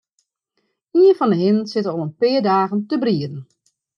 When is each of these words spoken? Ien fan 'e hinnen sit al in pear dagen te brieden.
Ien 0.99 1.17
fan 1.19 1.31
'e 1.33 1.37
hinnen 1.43 1.69
sit 1.71 1.89
al 1.91 2.01
in 2.05 2.13
pear 2.19 2.43
dagen 2.51 2.79
te 2.89 2.95
brieden. 3.03 3.35